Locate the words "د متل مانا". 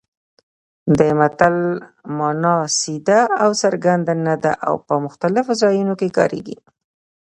0.97-2.55